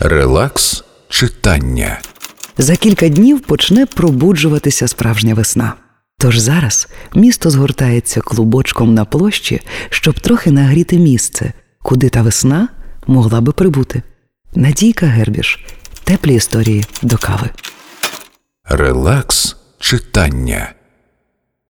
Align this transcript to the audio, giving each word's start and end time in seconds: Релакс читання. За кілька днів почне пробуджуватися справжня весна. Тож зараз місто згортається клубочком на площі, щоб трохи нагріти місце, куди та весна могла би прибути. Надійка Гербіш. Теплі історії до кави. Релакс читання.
Релакс 0.00 0.84
читання. 1.08 2.00
За 2.58 2.76
кілька 2.76 3.08
днів 3.08 3.40
почне 3.40 3.86
пробуджуватися 3.86 4.88
справжня 4.88 5.34
весна. 5.34 5.74
Тож 6.18 6.38
зараз 6.38 6.88
місто 7.14 7.50
згортається 7.50 8.20
клубочком 8.20 8.94
на 8.94 9.04
площі, 9.04 9.60
щоб 9.90 10.20
трохи 10.20 10.50
нагріти 10.50 10.98
місце, 10.98 11.52
куди 11.82 12.08
та 12.08 12.22
весна 12.22 12.68
могла 13.06 13.40
би 13.40 13.52
прибути. 13.52 14.02
Надійка 14.54 15.06
Гербіш. 15.06 15.64
Теплі 16.04 16.34
історії 16.34 16.84
до 17.02 17.16
кави. 17.16 17.50
Релакс 18.64 19.56
читання. 19.78 20.72